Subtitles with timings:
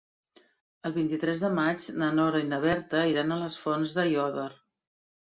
[0.89, 4.47] El vint-i-tres de maig na Nora i na Berta iran a les Fonts d'Aiòder.